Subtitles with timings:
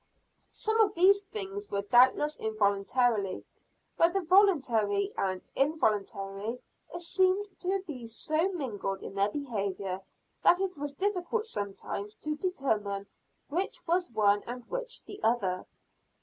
[0.49, 3.45] Some of these things were doubtless involuntary
[3.99, 6.59] but the voluntary and involuntary
[6.97, 10.01] seemed to be so mingled in their behavior,
[10.43, 13.05] that it was difficult sometimes to determine
[13.49, 15.67] which was one and which the other.